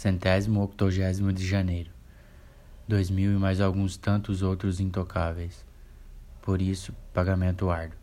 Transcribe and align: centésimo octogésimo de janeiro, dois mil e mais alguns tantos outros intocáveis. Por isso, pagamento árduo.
centésimo 0.00 0.62
octogésimo 0.62 1.30
de 1.30 1.46
janeiro, 1.46 1.90
dois 2.88 3.10
mil 3.10 3.32
e 3.32 3.38
mais 3.38 3.60
alguns 3.60 3.98
tantos 3.98 4.40
outros 4.40 4.80
intocáveis. 4.80 5.62
Por 6.40 6.62
isso, 6.62 6.94
pagamento 7.12 7.68
árduo. 7.68 7.99